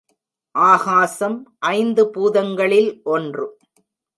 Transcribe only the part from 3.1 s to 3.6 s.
ஒன்று.